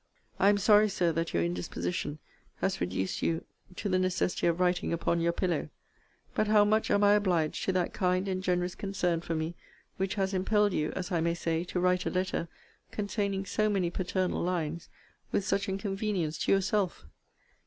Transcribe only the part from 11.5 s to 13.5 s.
to write a letter, containing